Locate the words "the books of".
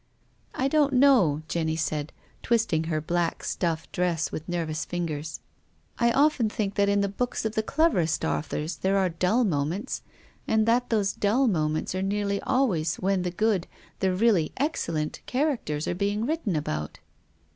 7.01-7.53